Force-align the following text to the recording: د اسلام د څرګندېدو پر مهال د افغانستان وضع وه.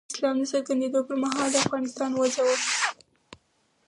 د 0.01 0.03
اسلام 0.13 0.35
د 0.39 0.43
څرګندېدو 0.51 0.99
پر 1.07 1.15
مهال 1.23 1.49
د 1.51 1.55
افغانستان 1.65 2.11
وضع 2.13 2.43
وه. 2.47 2.55